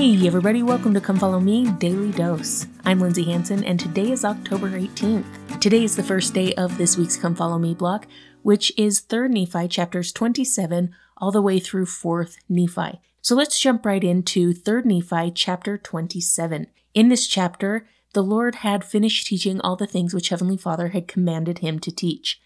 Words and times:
Hey, 0.00 0.26
everybody, 0.26 0.62
welcome 0.62 0.94
to 0.94 1.00
Come 1.02 1.18
Follow 1.18 1.40
Me 1.40 1.70
Daily 1.72 2.10
Dose. 2.10 2.66
I'm 2.86 3.00
Lindsay 3.00 3.24
Hanson, 3.24 3.62
and 3.64 3.78
today 3.78 4.10
is 4.10 4.24
October 4.24 4.70
18th. 4.70 5.60
Today 5.60 5.84
is 5.84 5.94
the 5.94 6.02
first 6.02 6.32
day 6.32 6.54
of 6.54 6.78
this 6.78 6.96
week's 6.96 7.18
Come 7.18 7.34
Follow 7.34 7.58
Me 7.58 7.74
block, 7.74 8.06
which 8.40 8.72
is 8.78 9.02
3rd 9.02 9.32
Nephi 9.32 9.68
chapters 9.68 10.10
27 10.10 10.94
all 11.18 11.30
the 11.30 11.42
way 11.42 11.58
through 11.58 11.84
4th 11.84 12.38
Nephi. 12.48 12.98
So 13.20 13.34
let's 13.34 13.60
jump 13.60 13.84
right 13.84 14.02
into 14.02 14.54
3rd 14.54 14.86
Nephi 14.86 15.32
chapter 15.32 15.76
27. 15.76 16.68
In 16.94 17.08
this 17.10 17.26
chapter, 17.26 17.86
the 18.14 18.22
Lord 18.22 18.54
had 18.54 18.82
finished 18.82 19.26
teaching 19.26 19.60
all 19.60 19.76
the 19.76 19.86
things 19.86 20.14
which 20.14 20.30
Heavenly 20.30 20.56
Father 20.56 20.88
had 20.88 21.08
commanded 21.08 21.58
him 21.58 21.78
to 21.78 21.94
teach. 21.94 22.40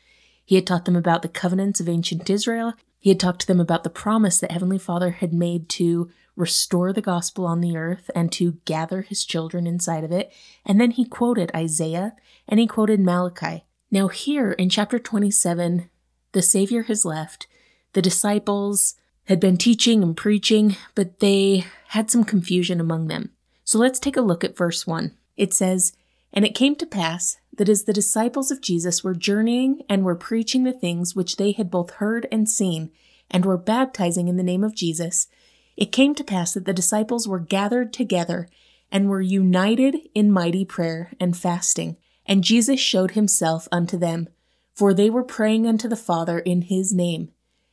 He 0.44 0.57
had 0.57 0.66
taught 0.66 0.86
them 0.86 0.96
about 0.96 1.22
the 1.22 1.29
covenants 1.29 1.79
of 1.79 1.89
ancient 1.89 2.29
Israel. 2.29 2.75
He 2.98 3.11
had 3.11 3.21
talked 3.21 3.43
to 3.43 3.46
them 3.46 3.61
about 3.61 3.84
the 3.84 3.90
promise 3.90 4.40
that 4.40 4.50
Heavenly 4.50 4.79
Father 4.79 5.12
had 5.12 5.32
made 5.32 5.68
to 5.68 6.11
restore 6.36 6.93
the 6.93 7.00
gospel 7.00 7.46
on 7.46 7.61
the 7.61 7.76
earth 7.76 8.11
and 8.14 8.32
to 8.32 8.58
gather 8.64 9.02
his 9.02 9.25
children 9.25 9.66
inside 9.66 10.04
of 10.04 10.12
it. 10.12 10.32
And 10.64 10.80
then 10.80 10.92
he 10.92 11.04
quoted 11.04 11.50
Isaiah 11.54 12.14
and 12.48 12.58
he 12.58 12.66
quoted 12.66 13.00
Malachi. 13.00 13.64
Now, 13.90 14.08
here 14.08 14.52
in 14.52 14.68
chapter 14.68 14.98
27, 14.98 15.89
the 16.32 16.42
Savior 16.42 16.82
has 16.84 17.04
left. 17.04 17.46
The 17.92 18.02
disciples 18.02 18.94
had 19.25 19.40
been 19.40 19.56
teaching 19.56 20.02
and 20.02 20.16
preaching, 20.16 20.76
but 20.94 21.20
they 21.20 21.64
had 21.89 22.11
some 22.11 22.25
confusion 22.25 22.80
among 22.80 23.06
them. 23.06 23.30
So 23.64 23.78
let's 23.78 23.98
take 23.98 24.16
a 24.16 24.22
look 24.22 24.44
at 24.44 24.56
verse 24.56 24.86
1. 24.86 25.16
It 25.36 25.54
says, 25.54 25.92
And 26.32 26.44
it 26.44 26.54
came 26.54 26.75
to 26.76 26.86
pass 26.86 27.39
that 27.56 27.68
as 27.68 27.84
the 27.84 27.92
disciples 27.92 28.50
of 28.50 28.61
Jesus 28.61 29.04
were 29.04 29.14
journeying 29.14 29.82
and 29.89 30.04
were 30.04 30.16
preaching 30.16 30.64
the 30.64 30.72
things 30.72 31.14
which 31.14 31.36
they 31.36 31.53
had 31.53 31.70
both 31.70 31.92
heard 31.92 32.27
and 32.33 32.48
seen, 32.48 32.91
and 33.30 33.44
were 33.44 33.56
baptizing 33.56 34.28
in 34.28 34.36
the 34.36 34.42
name 34.42 34.64
of 34.64 34.75
Jesus, 34.75 35.28
it 35.77 35.92
came 35.92 36.14
to 36.14 36.25
pass 36.25 36.55
that 36.55 36.64
the 36.64 36.72
disciples 36.72 37.27
were 37.27 37.39
gathered 37.39 37.92
together 37.92 38.48
and 38.91 39.08
were 39.08 39.20
united 39.20 39.97
in 40.14 40.31
mighty 40.31 40.64
prayer 40.64 41.12
and 41.19 41.36
fasting. 41.36 41.97
And 42.27 42.44
Jesus 42.44 42.81
showed 42.81 43.12
himself 43.12 43.69
unto 43.72 43.97
them, 43.98 44.28
for 44.72 44.94
they 44.94 45.11
were 45.11 45.25
praying 45.25 45.66
unto 45.66 45.89
the 45.89 45.97
Father 45.97 46.39
in 46.39 46.62
his 46.62 46.92
name. 46.92 47.31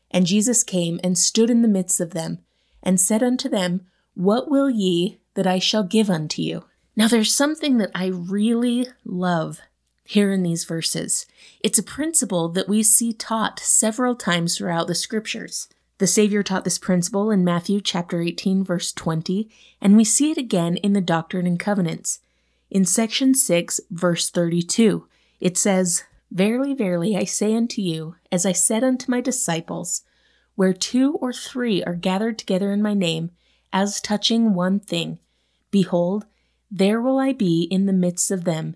And 0.10 0.26
Jesus 0.26 0.64
came 0.64 1.00
and 1.04 1.18
stood 1.18 1.50
in 1.50 1.62
the 1.62 1.68
midst 1.68 2.02
of 2.02 2.12
them, 2.12 2.40
and 2.84 3.00
said 3.00 3.24
unto 3.24 3.48
them, 3.48 3.86
What 4.14 4.50
will 4.50 4.70
ye 4.70 5.20
that 5.36 5.48
I 5.48 5.60
shall 5.60 5.84
give 5.84 6.10
unto 6.10 6.42
you? 6.42 6.66
Now 6.96 7.08
there's 7.08 7.34
something 7.34 7.78
that 7.78 7.92
I 7.96 8.08
really 8.08 8.88
love 9.06 9.62
here 10.04 10.32
in 10.32 10.44
these 10.44 10.66
verses. 10.66 11.26
It's 11.62 11.80
a 11.80 11.84
principle 11.84 12.50
that 12.50 12.68
we 12.68 12.84
see 12.84 13.14
taught 13.14 13.60
several 13.60 14.16
times 14.16 14.58
throughout 14.58 14.88
the 14.88 14.96
scriptures. 14.96 15.70
The 16.02 16.08
Savior 16.08 16.42
taught 16.42 16.64
this 16.64 16.80
principle 16.80 17.30
in 17.30 17.44
Matthew 17.44 17.80
chapter 17.80 18.24
18 18.24 18.64
verse 18.64 18.92
20, 18.92 19.48
and 19.80 19.96
we 19.96 20.04
see 20.04 20.32
it 20.32 20.38
again 20.40 20.78
in 20.78 20.94
the 20.94 21.00
Doctrine 21.00 21.46
and 21.46 21.60
Covenants. 21.60 22.22
In 22.72 22.86
section 22.86 23.36
6 23.36 23.80
verse 23.92 24.32
32, 24.32 25.08
it 25.40 25.60
says, 25.60 26.04
Verily, 26.32 26.74
verily, 26.74 27.16
I 27.16 27.26
say 27.26 27.54
unto 27.54 27.84
you, 27.84 28.16
as 28.32 28.48
I 28.48 28.52
said 28.52 28.84
unto 28.84 29.12
my 29.12 29.22
disciples, 29.22 30.02
where 30.56 30.74
two 30.74 31.18
or 31.18 31.32
three 31.32 31.84
are 31.84 31.94
gathered 31.94 32.40
together 32.40 32.72
in 32.72 32.82
my 32.82 32.96
name, 32.96 33.30
as 33.72 34.02
touching 34.02 34.56
one 34.56 34.80
thing, 34.80 35.20
behold, 35.70 36.26
there 36.72 37.00
will 37.00 37.20
I 37.20 37.32
be 37.32 37.68
in 37.70 37.86
the 37.86 37.94
midst 37.94 38.32
of 38.32 38.44
them. 38.44 38.76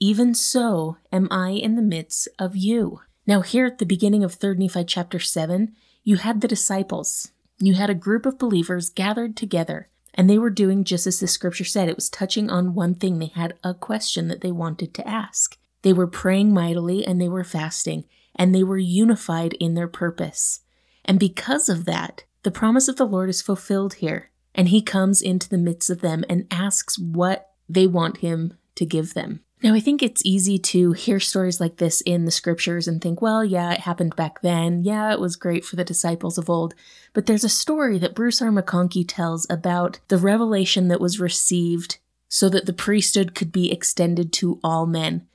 Even 0.00 0.34
so 0.34 0.96
am 1.12 1.28
I 1.30 1.50
in 1.50 1.76
the 1.76 1.80
midst 1.80 2.26
of 2.40 2.56
you. 2.56 3.02
Now, 3.24 3.42
here 3.42 3.66
at 3.66 3.78
the 3.78 3.86
beginning 3.86 4.24
of 4.24 4.34
3 4.34 4.56
Nephi 4.56 4.82
chapter 4.82 5.20
7, 5.20 5.72
you 6.06 6.18
had 6.18 6.40
the 6.40 6.46
disciples. 6.46 7.32
You 7.58 7.74
had 7.74 7.90
a 7.90 7.94
group 7.94 8.26
of 8.26 8.38
believers 8.38 8.90
gathered 8.90 9.36
together, 9.36 9.88
and 10.14 10.30
they 10.30 10.38
were 10.38 10.50
doing 10.50 10.84
just 10.84 11.04
as 11.04 11.18
the 11.18 11.26
scripture 11.26 11.64
said. 11.64 11.88
It 11.88 11.96
was 11.96 12.08
touching 12.08 12.48
on 12.48 12.74
one 12.74 12.94
thing. 12.94 13.18
They 13.18 13.32
had 13.34 13.54
a 13.64 13.74
question 13.74 14.28
that 14.28 14.40
they 14.40 14.52
wanted 14.52 14.94
to 14.94 15.08
ask. 15.08 15.58
They 15.82 15.92
were 15.92 16.06
praying 16.06 16.54
mightily 16.54 17.04
and 17.04 17.20
they 17.20 17.28
were 17.28 17.42
fasting, 17.42 18.04
and 18.36 18.54
they 18.54 18.62
were 18.62 18.78
unified 18.78 19.54
in 19.54 19.74
their 19.74 19.88
purpose. 19.88 20.60
And 21.04 21.18
because 21.18 21.68
of 21.68 21.86
that, 21.86 22.22
the 22.44 22.52
promise 22.52 22.86
of 22.86 22.94
the 22.94 23.04
Lord 23.04 23.28
is 23.28 23.42
fulfilled 23.42 23.94
here. 23.94 24.30
And 24.54 24.68
he 24.68 24.82
comes 24.82 25.20
into 25.20 25.48
the 25.48 25.58
midst 25.58 25.90
of 25.90 26.02
them 26.02 26.22
and 26.28 26.46
asks 26.52 27.00
what 27.00 27.50
they 27.68 27.88
want 27.88 28.18
him 28.18 28.56
to 28.76 28.86
give 28.86 29.14
them. 29.14 29.40
Now, 29.62 29.72
I 29.72 29.80
think 29.80 30.02
it's 30.02 30.24
easy 30.24 30.58
to 30.58 30.92
hear 30.92 31.18
stories 31.18 31.60
like 31.60 31.78
this 31.78 32.02
in 32.02 32.26
the 32.26 32.30
scriptures 32.30 32.86
and 32.86 33.00
think, 33.00 33.22
well, 33.22 33.42
yeah, 33.42 33.72
it 33.72 33.80
happened 33.80 34.14
back 34.14 34.42
then. 34.42 34.84
Yeah, 34.84 35.12
it 35.12 35.18
was 35.18 35.34
great 35.36 35.64
for 35.64 35.76
the 35.76 35.84
disciples 35.84 36.36
of 36.36 36.50
old. 36.50 36.74
But 37.14 37.24
there's 37.24 37.44
a 37.44 37.48
story 37.48 37.98
that 37.98 38.14
Bruce 38.14 38.42
R. 38.42 38.50
McConkie 38.50 39.06
tells 39.08 39.46
about 39.48 39.98
the 40.08 40.18
revelation 40.18 40.88
that 40.88 41.00
was 41.00 41.18
received 41.18 41.98
so 42.28 42.50
that 42.50 42.66
the 42.66 42.74
priesthood 42.74 43.34
could 43.34 43.50
be 43.50 43.72
extended 43.72 44.32
to 44.34 44.60
all 44.62 44.86
men. 44.86 45.26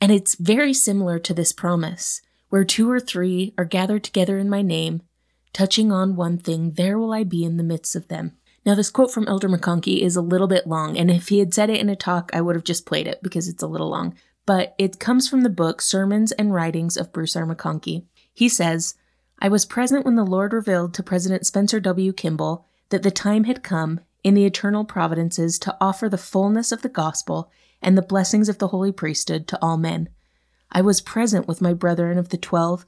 And 0.00 0.10
it's 0.10 0.34
very 0.36 0.72
similar 0.72 1.18
to 1.18 1.34
this 1.34 1.52
promise 1.52 2.22
where 2.48 2.64
two 2.64 2.90
or 2.90 3.00
three 3.00 3.52
are 3.58 3.64
gathered 3.66 4.02
together 4.02 4.38
in 4.38 4.48
my 4.48 4.62
name, 4.62 5.02
touching 5.52 5.92
on 5.92 6.16
one 6.16 6.38
thing, 6.38 6.72
there 6.72 6.98
will 6.98 7.12
I 7.12 7.24
be 7.24 7.44
in 7.44 7.58
the 7.58 7.62
midst 7.62 7.94
of 7.94 8.08
them. 8.08 8.38
Now, 8.68 8.74
this 8.74 8.90
quote 8.90 9.10
from 9.10 9.26
Elder 9.26 9.48
McConkie 9.48 10.02
is 10.02 10.14
a 10.14 10.20
little 10.20 10.46
bit 10.46 10.66
long, 10.66 10.98
and 10.98 11.10
if 11.10 11.28
he 11.28 11.38
had 11.38 11.54
said 11.54 11.70
it 11.70 11.80
in 11.80 11.88
a 11.88 11.96
talk, 11.96 12.30
I 12.34 12.42
would 12.42 12.54
have 12.54 12.66
just 12.66 12.84
played 12.84 13.06
it 13.06 13.22
because 13.22 13.48
it's 13.48 13.62
a 13.62 13.66
little 13.66 13.88
long. 13.88 14.14
But 14.44 14.74
it 14.76 15.00
comes 15.00 15.26
from 15.26 15.40
the 15.40 15.48
book 15.48 15.80
Sermons 15.80 16.32
and 16.32 16.52
Writings 16.52 16.98
of 16.98 17.10
Bruce 17.10 17.34
R. 17.34 17.46
McConkie. 17.46 18.04
He 18.34 18.46
says, 18.46 18.94
I 19.38 19.48
was 19.48 19.64
present 19.64 20.04
when 20.04 20.16
the 20.16 20.22
Lord 20.22 20.52
revealed 20.52 20.92
to 20.92 21.02
President 21.02 21.46
Spencer 21.46 21.80
W. 21.80 22.12
Kimball 22.12 22.66
that 22.90 23.02
the 23.02 23.10
time 23.10 23.44
had 23.44 23.62
come, 23.62 24.00
in 24.22 24.34
the 24.34 24.44
eternal 24.44 24.84
providences, 24.84 25.58
to 25.60 25.74
offer 25.80 26.10
the 26.10 26.18
fullness 26.18 26.70
of 26.70 26.82
the 26.82 26.90
gospel 26.90 27.50
and 27.80 27.96
the 27.96 28.02
blessings 28.02 28.50
of 28.50 28.58
the 28.58 28.68
holy 28.68 28.92
priesthood 28.92 29.48
to 29.48 29.58
all 29.62 29.78
men. 29.78 30.10
I 30.70 30.82
was 30.82 31.00
present 31.00 31.48
with 31.48 31.62
my 31.62 31.72
brethren 31.72 32.18
of 32.18 32.28
the 32.28 32.36
twelve 32.36 32.84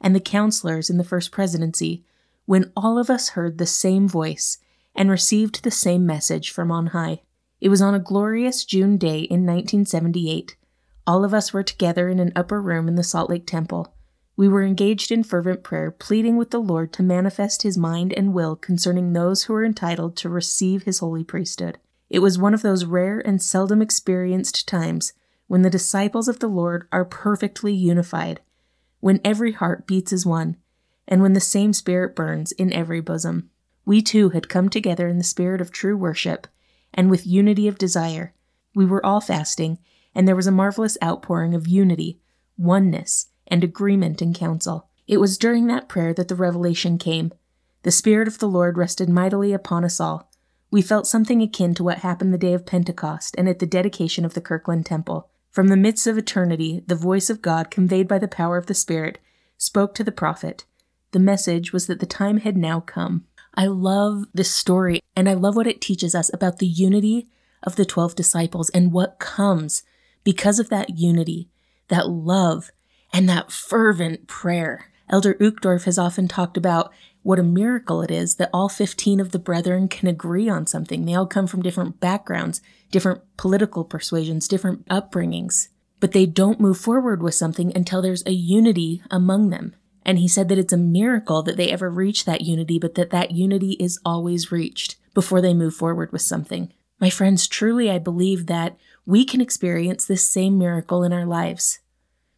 and 0.00 0.14
the 0.14 0.20
counselors 0.20 0.88
in 0.88 0.96
the 0.96 1.02
first 1.02 1.32
presidency 1.32 2.04
when 2.46 2.70
all 2.76 2.98
of 3.00 3.10
us 3.10 3.30
heard 3.30 3.58
the 3.58 3.66
same 3.66 4.06
voice 4.06 4.58
and 4.94 5.10
received 5.10 5.62
the 5.62 5.70
same 5.70 6.06
message 6.06 6.50
from 6.50 6.70
on 6.70 6.88
high. 6.88 7.22
It 7.60 7.68
was 7.68 7.82
on 7.82 7.94
a 7.94 7.98
glorious 7.98 8.64
June 8.64 8.96
day 8.96 9.20
in 9.20 9.46
1978. 9.46 10.56
All 11.06 11.24
of 11.24 11.34
us 11.34 11.52
were 11.52 11.62
together 11.62 12.08
in 12.08 12.18
an 12.18 12.32
upper 12.36 12.60
room 12.60 12.88
in 12.88 12.94
the 12.94 13.02
Salt 13.02 13.30
Lake 13.30 13.46
Temple. 13.46 13.94
We 14.36 14.48
were 14.48 14.62
engaged 14.62 15.12
in 15.12 15.22
fervent 15.22 15.62
prayer, 15.62 15.90
pleading 15.90 16.36
with 16.36 16.50
the 16.50 16.58
Lord 16.58 16.92
to 16.94 17.02
manifest 17.02 17.62
his 17.62 17.78
mind 17.78 18.12
and 18.12 18.34
will 18.34 18.56
concerning 18.56 19.12
those 19.12 19.44
who 19.44 19.54
are 19.54 19.64
entitled 19.64 20.16
to 20.16 20.28
receive 20.28 20.82
his 20.82 20.98
holy 20.98 21.24
priesthood. 21.24 21.78
It 22.10 22.18
was 22.18 22.38
one 22.38 22.54
of 22.54 22.62
those 22.62 22.84
rare 22.84 23.20
and 23.20 23.40
seldom 23.40 23.80
experienced 23.80 24.66
times 24.68 25.12
when 25.46 25.62
the 25.62 25.70
disciples 25.70 26.28
of 26.28 26.38
the 26.38 26.48
Lord 26.48 26.88
are 26.90 27.04
perfectly 27.04 27.72
unified, 27.72 28.40
when 29.00 29.20
every 29.24 29.52
heart 29.52 29.86
beats 29.86 30.12
as 30.12 30.26
one, 30.26 30.56
and 31.06 31.22
when 31.22 31.34
the 31.34 31.40
same 31.40 31.72
spirit 31.72 32.16
burns 32.16 32.52
in 32.52 32.72
every 32.72 33.00
bosom. 33.00 33.50
We 33.84 34.02
too 34.02 34.30
had 34.30 34.48
come 34.48 34.68
together 34.68 35.08
in 35.08 35.18
the 35.18 35.24
spirit 35.24 35.60
of 35.60 35.70
true 35.70 35.96
worship 35.96 36.46
and 36.92 37.10
with 37.10 37.26
unity 37.26 37.68
of 37.68 37.78
desire. 37.78 38.34
We 38.74 38.86
were 38.86 39.04
all 39.04 39.20
fasting, 39.20 39.78
and 40.14 40.26
there 40.26 40.36
was 40.36 40.46
a 40.46 40.52
marvelous 40.52 40.96
outpouring 41.02 41.54
of 41.54 41.68
unity, 41.68 42.20
oneness, 42.56 43.26
and 43.46 43.62
agreement 43.62 44.22
in 44.22 44.32
council. 44.32 44.88
It 45.06 45.18
was 45.18 45.38
during 45.38 45.66
that 45.66 45.88
prayer 45.88 46.14
that 46.14 46.28
the 46.28 46.34
revelation 46.34 46.98
came. 46.98 47.32
The 47.82 47.90
Spirit 47.90 48.28
of 48.28 48.38
the 48.38 48.48
Lord 48.48 48.78
rested 48.78 49.08
mightily 49.08 49.52
upon 49.52 49.84
us 49.84 50.00
all. 50.00 50.30
We 50.70 50.80
felt 50.82 51.06
something 51.06 51.42
akin 51.42 51.74
to 51.74 51.84
what 51.84 51.98
happened 51.98 52.32
the 52.32 52.38
day 52.38 52.54
of 52.54 52.66
Pentecost 52.66 53.34
and 53.36 53.48
at 53.48 53.58
the 53.58 53.66
dedication 53.66 54.24
of 54.24 54.34
the 54.34 54.40
Kirtland 54.40 54.86
Temple. 54.86 55.28
From 55.50 55.68
the 55.68 55.76
midst 55.76 56.06
of 56.06 56.18
eternity, 56.18 56.82
the 56.86 56.96
voice 56.96 57.30
of 57.30 57.42
God, 57.42 57.70
conveyed 57.70 58.08
by 58.08 58.18
the 58.18 58.26
power 58.26 58.56
of 58.56 58.66
the 58.66 58.74
Spirit, 58.74 59.18
spoke 59.58 59.94
to 59.94 60.02
the 60.02 60.10
prophet. 60.10 60.64
The 61.12 61.20
message 61.20 61.72
was 61.72 61.86
that 61.86 62.00
the 62.00 62.06
time 62.06 62.38
had 62.38 62.56
now 62.56 62.80
come. 62.80 63.26
I 63.54 63.66
love 63.66 64.24
this 64.34 64.50
story 64.50 65.00
and 65.16 65.28
I 65.28 65.34
love 65.34 65.56
what 65.56 65.66
it 65.66 65.80
teaches 65.80 66.14
us 66.14 66.32
about 66.32 66.58
the 66.58 66.66
unity 66.66 67.28
of 67.62 67.76
the 67.76 67.84
12 67.84 68.14
disciples 68.14 68.70
and 68.70 68.92
what 68.92 69.18
comes 69.18 69.82
because 70.24 70.58
of 70.58 70.70
that 70.70 70.98
unity, 70.98 71.48
that 71.88 72.08
love, 72.08 72.70
and 73.12 73.28
that 73.28 73.52
fervent 73.52 74.26
prayer. 74.26 74.90
Elder 75.08 75.34
Uchtdorf 75.34 75.84
has 75.84 75.98
often 75.98 76.26
talked 76.28 76.56
about 76.56 76.92
what 77.22 77.38
a 77.38 77.42
miracle 77.42 78.02
it 78.02 78.10
is 78.10 78.36
that 78.36 78.50
all 78.52 78.68
15 78.68 79.20
of 79.20 79.32
the 79.32 79.38
brethren 79.38 79.88
can 79.88 80.08
agree 80.08 80.48
on 80.48 80.66
something. 80.66 81.04
They 81.04 81.14
all 81.14 81.26
come 81.26 81.46
from 81.46 81.62
different 81.62 82.00
backgrounds, 82.00 82.60
different 82.90 83.22
political 83.36 83.84
persuasions, 83.84 84.48
different 84.48 84.86
upbringings, 84.88 85.68
but 86.00 86.12
they 86.12 86.26
don't 86.26 86.60
move 86.60 86.78
forward 86.78 87.22
with 87.22 87.34
something 87.34 87.74
until 87.74 88.02
there's 88.02 88.24
a 88.26 88.32
unity 88.32 89.02
among 89.10 89.50
them. 89.50 89.74
And 90.04 90.18
he 90.18 90.28
said 90.28 90.48
that 90.48 90.58
it's 90.58 90.72
a 90.72 90.78
miracle 90.78 91.42
that 91.42 91.56
they 91.56 91.70
ever 91.70 91.90
reach 91.90 92.24
that 92.24 92.42
unity, 92.42 92.78
but 92.78 92.94
that 92.94 93.10
that 93.10 93.30
unity 93.30 93.72
is 93.72 93.98
always 94.04 94.52
reached 94.52 94.96
before 95.14 95.40
they 95.40 95.54
move 95.54 95.74
forward 95.74 96.12
with 96.12 96.22
something. 96.22 96.72
My 97.00 97.10
friends, 97.10 97.48
truly 97.48 97.90
I 97.90 97.98
believe 97.98 98.46
that 98.46 98.76
we 99.06 99.24
can 99.24 99.40
experience 99.40 100.04
this 100.04 100.28
same 100.28 100.58
miracle 100.58 101.02
in 101.04 101.12
our 101.12 101.26
lives, 101.26 101.80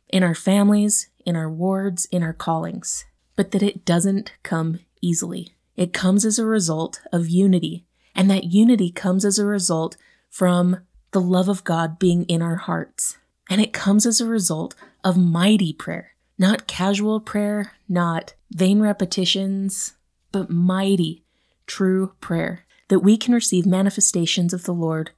in 0.08 0.22
our 0.22 0.34
families, 0.34 1.08
in 1.24 1.36
our 1.36 1.50
wards, 1.50 2.06
in 2.06 2.22
our 2.22 2.32
callings, 2.32 3.04
but 3.34 3.50
that 3.50 3.62
it 3.62 3.84
doesn't 3.84 4.32
come 4.42 4.80
easily. 5.00 5.54
It 5.76 5.92
comes 5.92 6.24
as 6.24 6.38
a 6.38 6.46
result 6.46 7.00
of 7.12 7.28
unity, 7.28 7.84
And 8.16 8.30
that 8.30 8.44
unity 8.44 8.90
comes 8.90 9.26
as 9.26 9.38
a 9.38 9.44
result 9.44 9.98
from 10.30 10.78
the 11.12 11.20
love 11.20 11.50
of 11.50 11.64
God 11.64 11.98
being 11.98 12.24
in 12.24 12.40
our 12.40 12.56
hearts. 12.56 13.18
And 13.50 13.60
it 13.60 13.74
comes 13.74 14.06
as 14.06 14.20
a 14.20 14.26
result 14.26 14.74
of 15.04 15.18
mighty 15.18 15.72
prayer, 15.74 16.14
not 16.38 16.66
casual 16.66 17.20
prayer, 17.20 17.72
not 17.88 18.34
vain 18.50 18.80
repetitions, 18.80 19.94
but 20.32 20.50
mighty, 20.50 21.24
true 21.66 22.12
prayer, 22.20 22.64
that 22.88 23.00
we 23.00 23.16
can 23.16 23.34
receive 23.34 23.66
manifestations 23.66 24.52
of 24.52 24.64
the 24.64 24.74
Lord 24.74 25.10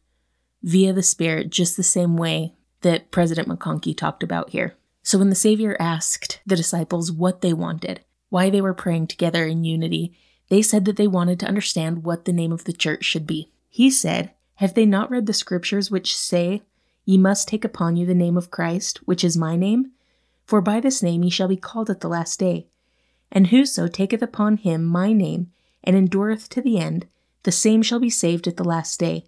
via 0.63 0.93
the 0.93 1.03
Spirit 1.03 1.51
just 1.51 1.77
the 1.77 1.83
same 1.83 2.17
way 2.17 2.55
that 2.83 3.11
President 3.11 3.49
McConkie 3.49 3.97
talked 3.97 4.23
about 4.23 4.51
here. 4.51 4.75
So 5.03 5.19
when 5.19 5.31
the 5.31 5.35
Savior 5.35 5.77
asked 5.81 6.41
the 6.47 6.57
disciples 6.57 7.11
what 7.11 7.41
they 7.41 7.53
wanted, 7.53 8.01
why 8.29 8.51
they 8.51 8.61
were 8.61 8.75
praying 8.75 9.07
together 9.07 9.47
in 9.47 9.65
unity, 9.65 10.17
they 10.49 10.63
said 10.63 10.85
that 10.85 10.97
they 10.97 11.07
wanted 11.07 11.41
to 11.41 11.47
understand 11.47 12.05
what 12.05 12.25
the 12.25 12.33
name 12.33 12.53
of 12.53 12.65
the 12.65 12.73
church 12.73 13.05
should 13.05 13.27
be. 13.27 13.51
He 13.69 13.91
said, 13.91 14.33
Have 14.57 14.75
they 14.75 14.87
not 14.87 15.11
read 15.11 15.27
the 15.27 15.33
scriptures 15.33 15.91
which 15.91 16.17
say, 16.17 16.63
Ye 17.05 17.17
must 17.17 17.49
take 17.49 17.65
upon 17.65 17.97
you 17.97 18.07
the 18.07 18.15
name 18.15 18.37
of 18.37 18.51
Christ, 18.51 18.99
which 19.07 19.25
is 19.25 19.37
my 19.37 19.57
name? 19.57 19.93
For 20.49 20.63
by 20.63 20.81
this 20.81 21.03
name 21.03 21.23
ye 21.23 21.29
shall 21.29 21.49
be 21.49 21.59
called 21.59 21.91
at 21.91 22.01
the 22.01 22.09
last 22.09 22.41
day. 22.41 22.69
And 23.31 23.49
whoso 23.49 23.87
taketh 23.87 24.23
upon 24.23 24.57
him 24.57 24.83
my 24.83 25.13
name, 25.13 25.53
and 25.85 25.95
endureth 25.95 26.49
to 26.49 26.63
the 26.63 26.79
end, 26.79 27.07
the 27.43 27.53
same 27.53 27.83
shall 27.83 28.01
be 28.01 28.09
saved 28.09 28.49
at 28.49 28.57
the 28.57 28.65
last 28.65 28.99
day. 28.99 29.27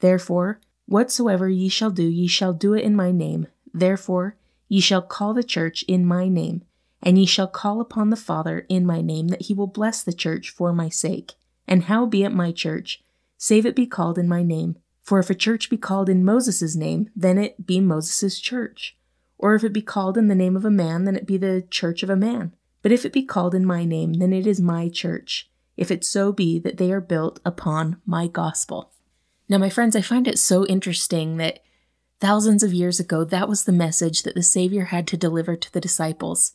Therefore, 0.00 0.62
whatsoever 0.86 1.50
ye 1.50 1.68
shall 1.68 1.90
do, 1.90 2.04
ye 2.04 2.26
shall 2.26 2.54
do 2.54 2.72
it 2.72 2.82
in 2.82 2.96
my 2.96 3.12
name. 3.12 3.46
Therefore, 3.74 4.38
ye 4.66 4.80
shall 4.80 5.02
call 5.02 5.34
the 5.34 5.44
church 5.44 5.82
in 5.82 6.06
my 6.06 6.28
name, 6.28 6.64
and 7.02 7.18
ye 7.18 7.26
shall 7.26 7.46
call 7.46 7.82
upon 7.82 8.08
the 8.08 8.16
Father 8.16 8.64
in 8.70 8.86
my 8.86 9.02
name, 9.02 9.28
that 9.28 9.42
he 9.42 9.52
will 9.52 9.66
bless 9.66 10.02
the 10.02 10.14
church 10.14 10.48
for 10.48 10.72
my 10.72 10.88
sake. 10.88 11.34
And 11.68 11.84
how 11.84 12.06
be 12.06 12.24
it 12.24 12.32
my 12.32 12.52
church, 12.52 13.04
save 13.36 13.66
it 13.66 13.76
be 13.76 13.86
called 13.86 14.16
in 14.16 14.28
my 14.30 14.42
name? 14.42 14.78
For 15.02 15.18
if 15.18 15.28
a 15.28 15.34
church 15.34 15.68
be 15.68 15.76
called 15.76 16.08
in 16.08 16.24
Moses' 16.24 16.74
name, 16.74 17.10
then 17.14 17.36
it 17.36 17.66
be 17.66 17.80
Moses' 17.80 18.40
church. 18.40 18.96
Or 19.44 19.54
if 19.54 19.62
it 19.62 19.74
be 19.74 19.82
called 19.82 20.16
in 20.16 20.28
the 20.28 20.34
name 20.34 20.56
of 20.56 20.64
a 20.64 20.70
man, 20.70 21.04
then 21.04 21.16
it 21.16 21.26
be 21.26 21.36
the 21.36 21.66
church 21.68 22.02
of 22.02 22.08
a 22.08 22.16
man. 22.16 22.54
But 22.80 22.92
if 22.92 23.04
it 23.04 23.12
be 23.12 23.22
called 23.22 23.54
in 23.54 23.66
my 23.66 23.84
name, 23.84 24.14
then 24.14 24.32
it 24.32 24.46
is 24.46 24.58
my 24.58 24.88
church, 24.88 25.50
if 25.76 25.90
it 25.90 26.02
so 26.02 26.32
be 26.32 26.58
that 26.60 26.78
they 26.78 26.90
are 26.90 27.00
built 27.02 27.40
upon 27.44 28.00
my 28.06 28.26
gospel. 28.26 28.90
Now, 29.46 29.58
my 29.58 29.68
friends, 29.68 29.94
I 29.94 30.00
find 30.00 30.26
it 30.26 30.38
so 30.38 30.64
interesting 30.64 31.36
that 31.36 31.58
thousands 32.20 32.62
of 32.62 32.72
years 32.72 32.98
ago, 32.98 33.22
that 33.22 33.46
was 33.46 33.64
the 33.64 33.72
message 33.72 34.22
that 34.22 34.34
the 34.34 34.42
Savior 34.42 34.86
had 34.86 35.06
to 35.08 35.16
deliver 35.18 35.56
to 35.56 35.70
the 35.74 35.80
disciples. 35.80 36.52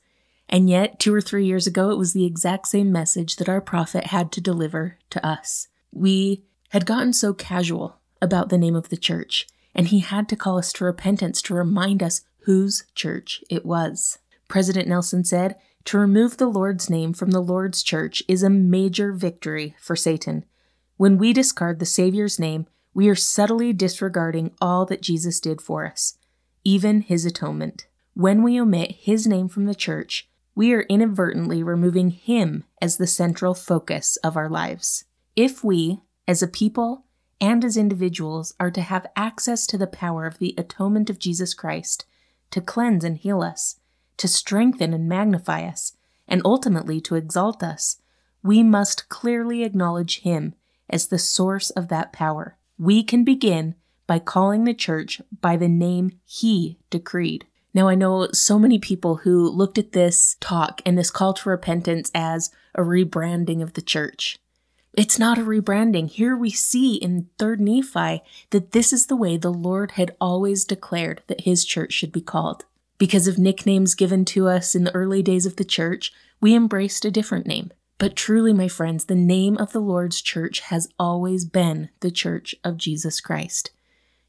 And 0.49 0.67
yet, 0.67 0.99
two 0.99 1.13
or 1.13 1.21
three 1.21 1.45
years 1.45 1.67
ago, 1.67 1.91
it 1.91 1.97
was 1.99 2.13
the 2.13 2.25
exact 2.25 2.69
same 2.69 2.91
message 2.91 3.35
that 3.35 3.49
our 3.49 3.61
prophet 3.61 4.07
had 4.07 4.31
to 4.31 4.41
deliver 4.41 4.97
to 5.11 5.23
us. 5.23 5.67
We 5.91 6.43
had 6.69 6.87
gotten 6.87 7.13
so 7.13 7.35
casual 7.35 7.99
about 8.19 8.49
the 8.49 8.57
name 8.57 8.75
of 8.75 8.89
the 8.89 8.97
church, 8.97 9.47
and 9.75 9.89
he 9.89 9.99
had 9.99 10.27
to 10.29 10.35
call 10.35 10.57
us 10.57 10.73
to 10.73 10.85
repentance 10.85 11.43
to 11.43 11.53
remind 11.53 12.01
us 12.01 12.21
whose 12.49 12.85
church 12.95 13.43
it 13.47 13.63
was. 13.63 14.17
President 14.47 14.87
Nelson 14.87 15.23
said, 15.23 15.55
To 15.85 15.99
remove 15.99 16.37
the 16.37 16.47
Lord's 16.47 16.89
name 16.89 17.13
from 17.13 17.29
the 17.29 17.41
Lord's 17.41 17.83
church 17.83 18.23
is 18.27 18.41
a 18.41 18.49
major 18.49 19.13
victory 19.13 19.75
for 19.79 19.95
Satan. 19.95 20.43
When 20.97 21.19
we 21.19 21.31
discard 21.31 21.77
the 21.77 21.85
Savior's 21.85 22.39
name, 22.39 22.65
we 22.91 23.07
are 23.07 23.13
subtly 23.13 23.71
disregarding 23.71 24.55
all 24.59 24.87
that 24.87 25.03
Jesus 25.03 25.39
did 25.39 25.61
for 25.61 25.85
us, 25.85 26.17
even 26.63 27.01
his 27.01 27.23
atonement. 27.23 27.85
When 28.15 28.41
we 28.41 28.59
omit 28.59 28.93
his 28.93 29.27
name 29.27 29.47
from 29.47 29.65
the 29.65 29.75
church, 29.75 30.27
we 30.55 30.73
are 30.73 30.87
inadvertently 30.89 31.61
removing 31.61 32.09
him 32.09 32.63
as 32.81 32.97
the 32.97 33.05
central 33.05 33.53
focus 33.53 34.17
of 34.23 34.35
our 34.35 34.49
lives. 34.49 35.05
If 35.35 35.63
we, 35.63 35.99
as 36.27 36.41
a 36.41 36.47
people 36.47 37.05
and 37.39 37.63
as 37.63 37.77
individuals, 37.77 38.55
are 38.59 38.71
to 38.71 38.81
have 38.81 39.05
access 39.15 39.67
to 39.67 39.77
the 39.77 39.85
power 39.85 40.25
of 40.25 40.39
the 40.39 40.55
atonement 40.57 41.11
of 41.11 41.19
Jesus 41.19 41.53
Christ, 41.53 42.05
to 42.51 42.61
cleanse 42.61 43.03
and 43.03 43.17
heal 43.17 43.41
us, 43.41 43.79
to 44.17 44.27
strengthen 44.27 44.93
and 44.93 45.07
magnify 45.07 45.63
us, 45.63 45.93
and 46.27 46.41
ultimately 46.45 47.01
to 47.01 47.15
exalt 47.15 47.63
us, 47.63 48.01
we 48.43 48.63
must 48.63 49.09
clearly 49.09 49.63
acknowledge 49.63 50.21
him 50.21 50.55
as 50.89 51.07
the 51.07 51.19
source 51.19 51.69
of 51.71 51.87
that 51.89 52.13
power 52.13 52.57
we 52.79 53.03
can 53.03 53.23
begin 53.23 53.75
by 54.07 54.17
calling 54.17 54.63
the 54.63 54.73
church 54.73 55.21
by 55.41 55.57
the 55.57 55.67
name 55.67 56.11
he 56.25 56.79
decreed. 56.89 57.45
Now, 57.73 57.87
I 57.87 57.95
know 57.95 58.29
so 58.31 58.57
many 58.57 58.79
people 58.79 59.17
who 59.17 59.47
looked 59.49 59.77
at 59.77 59.91
this 59.91 60.37
talk 60.39 60.81
and 60.85 60.97
this 60.97 61.11
call 61.11 61.33
to 61.35 61.49
repentance 61.49 62.09
as 62.15 62.49
a 62.73 62.81
rebranding 62.81 63.61
of 63.61 63.73
the 63.73 63.81
church. 63.81 64.39
It's 64.93 65.19
not 65.19 65.37
a 65.37 65.41
rebranding. 65.41 66.09
Here 66.09 66.35
we 66.35 66.49
see 66.49 66.95
in 66.95 67.29
3rd 67.37 67.59
Nephi 67.59 68.23
that 68.49 68.71
this 68.71 68.91
is 68.91 69.05
the 69.05 69.15
way 69.15 69.37
the 69.37 69.53
Lord 69.53 69.91
had 69.91 70.15
always 70.19 70.65
declared 70.65 71.21
that 71.27 71.41
his 71.41 71.63
church 71.63 71.93
should 71.93 72.11
be 72.11 72.21
called. 72.21 72.65
Because 72.97 73.27
of 73.27 73.37
nicknames 73.37 73.95
given 73.95 74.25
to 74.25 74.47
us 74.47 74.75
in 74.75 74.83
the 74.83 74.93
early 74.95 75.23
days 75.23 75.45
of 75.45 75.55
the 75.55 75.63
church, 75.63 76.11
we 76.41 76.55
embraced 76.55 77.05
a 77.05 77.11
different 77.11 77.47
name. 77.47 77.71
But 77.97 78.15
truly, 78.15 78.53
my 78.53 78.67
friends, 78.67 79.05
the 79.05 79.15
name 79.15 79.57
of 79.57 79.73
the 79.73 79.79
Lord's 79.79 80.21
church 80.21 80.61
has 80.61 80.89
always 80.97 81.45
been 81.45 81.89
the 81.99 82.11
church 82.11 82.55
of 82.63 82.77
Jesus 82.77 83.21
Christ. 83.21 83.71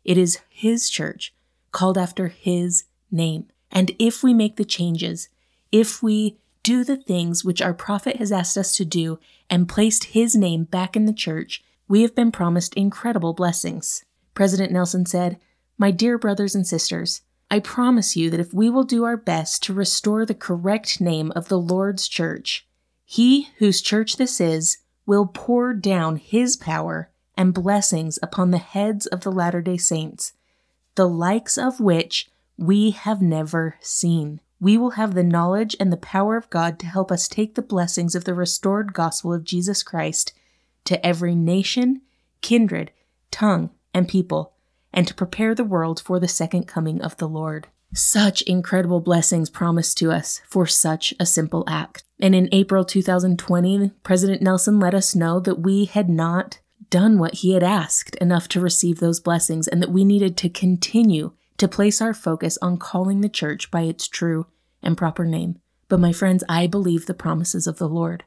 It 0.04 0.18
is 0.18 0.40
His 0.48 0.90
church, 0.90 1.34
called 1.72 1.96
after 1.96 2.28
His 2.28 2.84
name. 3.10 3.46
And 3.70 3.92
if 3.98 4.22
we 4.22 4.34
make 4.34 4.56
the 4.56 4.64
changes, 4.64 5.28
if 5.72 6.02
we 6.02 6.36
do 6.62 6.84
the 6.84 6.96
things 6.96 7.44
which 7.44 7.62
our 7.62 7.74
prophet 7.74 8.16
has 8.16 8.32
asked 8.32 8.56
us 8.56 8.76
to 8.76 8.84
do 8.84 9.18
and 9.48 9.68
placed 9.68 10.04
His 10.04 10.36
name 10.36 10.64
back 10.64 10.96
in 10.96 11.06
the 11.06 11.12
church, 11.12 11.62
we 11.88 12.02
have 12.02 12.14
been 12.14 12.30
promised 12.30 12.74
incredible 12.74 13.32
blessings. 13.32 14.04
President 14.34 14.72
Nelson 14.72 15.06
said, 15.06 15.38
My 15.78 15.90
dear 15.90 16.18
brothers 16.18 16.54
and 16.54 16.66
sisters, 16.66 17.22
I 17.50 17.58
promise 17.58 18.16
you 18.16 18.30
that 18.30 18.40
if 18.40 18.54
we 18.54 18.70
will 18.70 18.84
do 18.84 19.04
our 19.04 19.16
best 19.16 19.62
to 19.64 19.74
restore 19.74 20.24
the 20.24 20.34
correct 20.34 21.00
name 21.00 21.32
of 21.34 21.48
the 21.48 21.58
Lord's 21.58 22.06
church, 22.06 22.66
he 23.04 23.48
whose 23.58 23.82
church 23.82 24.16
this 24.16 24.40
is 24.40 24.78
will 25.04 25.26
pour 25.26 25.74
down 25.74 26.14
his 26.16 26.56
power 26.56 27.10
and 27.36 27.52
blessings 27.52 28.18
upon 28.22 28.52
the 28.52 28.58
heads 28.58 29.06
of 29.06 29.22
the 29.22 29.32
Latter 29.32 29.60
day 29.60 29.76
Saints, 29.76 30.32
the 30.94 31.08
likes 31.08 31.58
of 31.58 31.80
which 31.80 32.28
we 32.56 32.92
have 32.92 33.20
never 33.20 33.76
seen. 33.80 34.40
We 34.60 34.76
will 34.76 34.90
have 34.90 35.14
the 35.14 35.22
knowledge 35.22 35.74
and 35.80 35.90
the 35.90 35.96
power 35.96 36.36
of 36.36 36.50
God 36.50 36.78
to 36.80 36.86
help 36.86 37.10
us 37.10 37.28
take 37.28 37.54
the 37.54 37.62
blessings 37.62 38.14
of 38.14 38.24
the 38.24 38.34
restored 38.34 38.92
gospel 38.92 39.32
of 39.32 39.44
Jesus 39.44 39.82
Christ 39.82 40.34
to 40.84 41.04
every 41.04 41.34
nation, 41.34 42.02
kindred, 42.42 42.90
tongue, 43.30 43.70
and 43.94 44.06
people, 44.06 44.52
and 44.92 45.08
to 45.08 45.14
prepare 45.14 45.54
the 45.54 45.64
world 45.64 46.00
for 46.00 46.20
the 46.20 46.28
second 46.28 46.66
coming 46.66 47.00
of 47.00 47.16
the 47.16 47.28
Lord. 47.28 47.68
Such 47.94 48.42
incredible 48.42 49.00
blessings 49.00 49.50
promised 49.50 49.98
to 49.98 50.12
us 50.12 50.40
for 50.46 50.66
such 50.66 51.12
a 51.18 51.26
simple 51.26 51.64
act. 51.66 52.04
And 52.20 52.34
in 52.34 52.48
April 52.52 52.84
2020, 52.84 53.90
President 54.02 54.42
Nelson 54.42 54.78
let 54.78 54.94
us 54.94 55.14
know 55.14 55.40
that 55.40 55.60
we 55.60 55.86
had 55.86 56.08
not 56.08 56.60
done 56.88 57.18
what 57.18 57.36
he 57.36 57.54
had 57.54 57.62
asked 57.62 58.14
enough 58.16 58.46
to 58.48 58.60
receive 58.60 59.00
those 59.00 59.20
blessings 59.20 59.66
and 59.66 59.82
that 59.82 59.90
we 59.90 60.04
needed 60.04 60.36
to 60.36 60.48
continue 60.48 61.32
to 61.60 61.68
place 61.68 62.00
our 62.00 62.14
focus 62.14 62.56
on 62.62 62.78
calling 62.78 63.20
the 63.20 63.28
church 63.28 63.70
by 63.70 63.82
its 63.82 64.08
true 64.08 64.46
and 64.82 64.96
proper 64.96 65.26
name. 65.26 65.58
But 65.88 66.00
my 66.00 66.10
friends, 66.10 66.42
I 66.48 66.66
believe 66.66 67.04
the 67.04 67.12
promises 67.12 67.66
of 67.66 67.76
the 67.76 67.88
Lord. 67.88 68.24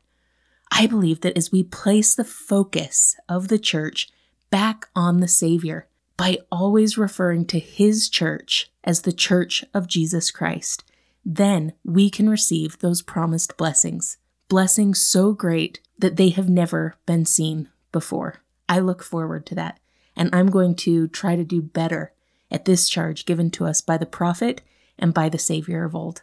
I 0.72 0.86
believe 0.86 1.22
that 1.22 1.36
as 1.36 1.52
we 1.52 1.64
place 1.64 2.14
the 2.14 2.24
focus 2.24 3.16
of 3.28 3.48
the 3.48 3.58
church 3.58 4.10
back 4.52 4.88
on 4.96 5.20
the 5.20 5.28
Savior, 5.28 5.88
by 6.16 6.38
always 6.52 6.96
referring 6.96 7.46
to 7.48 7.58
his 7.58 8.08
church 8.08 8.72
as 8.84 9.02
the 9.02 9.12
church 9.12 9.66
of 9.74 9.88
Jesus 9.88 10.30
Christ, 10.30 10.84
then 11.26 11.74
we 11.84 12.12
can 12.12 12.30
receive 12.30 12.78
those 12.78 13.02
promised 13.02 13.58
blessings. 13.58 14.18
Blessings 14.48 15.02
so 15.02 15.34
great 15.34 15.80
that 15.98 16.18
they 16.18 16.30
have 16.30 16.50
never 16.50 16.98
been 17.08 17.26
seen 17.26 17.70
before. 17.92 18.44
I 18.70 18.78
look 18.78 19.02
forward 19.02 19.48
to 19.48 19.56
that, 19.56 19.80
and 20.16 20.30
I'm 20.34 20.52
going 20.52 20.76
to 20.76 21.08
try 21.08 21.36
to 21.36 21.44
do 21.44 21.64
better 21.64 22.14
at 22.54 22.66
this 22.66 22.88
charge 22.88 23.26
given 23.26 23.50
to 23.52 23.66
us 23.66 23.82
by 23.82 23.98
the 23.98 24.06
prophet 24.06 24.62
and 24.98 25.14
by 25.14 25.28
the 25.28 25.40
Savior 25.40 25.84
of 25.84 25.96
old. 25.96 26.22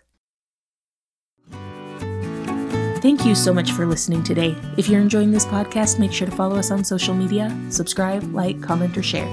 Thank 3.02 3.24
you 3.24 3.34
so 3.34 3.52
much 3.52 3.72
for 3.72 3.86
listening 3.86 4.22
today. 4.22 4.54
If 4.76 4.88
you're 4.88 5.00
enjoying 5.00 5.32
this 5.32 5.46
podcast, 5.46 5.98
make 5.98 6.12
sure 6.12 6.28
to 6.28 6.36
follow 6.36 6.56
us 6.56 6.70
on 6.70 6.84
social 6.84 7.14
media, 7.14 7.54
subscribe, 7.70 8.22
like, 8.34 8.62
comment, 8.62 8.96
or 8.96 9.02
share. 9.02 9.26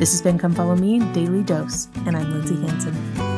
This 0.00 0.10
has 0.10 0.20
been 0.20 0.36
Come 0.36 0.52
Follow 0.52 0.74
Me 0.74 0.98
Daily 1.12 1.44
Dose, 1.44 1.86
and 2.06 2.16
I'm 2.16 2.30
Lindsay 2.32 2.56
Hanson. 2.66 3.33